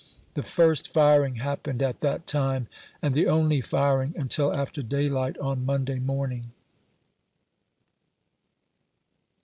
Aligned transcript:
The 0.33 0.41
first 0.41 0.91
firing 0.91 1.35
happened 1.35 1.79
at 1.83 1.99
that 1.99 2.25
time, 2.25 2.67
and 3.03 3.13
the 3.13 3.27
only 3.27 3.61
firing, 3.61 4.13
Tmtil 4.13 4.51
after 4.51 4.81
daylight 4.81 5.37
on 5.37 5.63
Monday 5.63 5.99
morning. 5.99 6.53